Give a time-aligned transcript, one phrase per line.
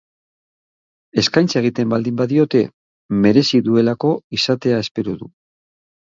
[1.21, 2.61] Eskaintza egiten baldin badiote
[3.25, 5.29] merezi duelako izatea espero du.